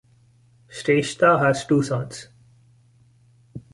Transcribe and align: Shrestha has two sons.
Shrestha 0.67 1.39
has 1.39 1.63
two 1.67 1.83
sons. 1.83 2.29